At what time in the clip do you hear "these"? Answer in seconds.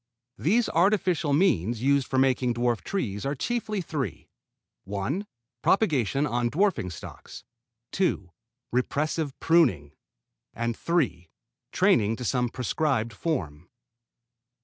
0.39-0.67